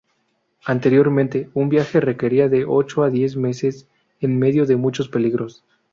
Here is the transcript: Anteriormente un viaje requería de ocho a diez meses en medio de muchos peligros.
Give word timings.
Anteriormente 0.65 1.51
un 1.53 1.69
viaje 1.69 1.99
requería 1.99 2.49
de 2.49 2.65
ocho 2.67 3.03
a 3.03 3.11
diez 3.11 3.35
meses 3.37 3.87
en 4.19 4.39
medio 4.39 4.65
de 4.65 4.75
muchos 4.75 5.09
peligros. 5.09 5.63